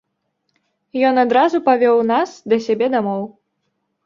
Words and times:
Ён 1.09 1.15
адразу 1.23 1.57
павёў 1.69 2.01
нас 2.13 2.29
да 2.55 2.61
сябе 2.65 2.87
дамоў. 2.97 3.23